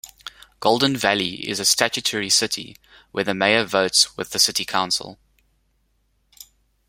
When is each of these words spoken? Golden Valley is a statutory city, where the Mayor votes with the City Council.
Golden 0.59 0.97
Valley 0.97 1.47
is 1.47 1.59
a 1.59 1.63
statutory 1.63 2.31
city, 2.31 2.75
where 3.11 3.23
the 3.23 3.35
Mayor 3.35 3.63
votes 3.65 4.17
with 4.17 4.31
the 4.31 4.39
City 4.39 4.65
Council. 4.65 5.19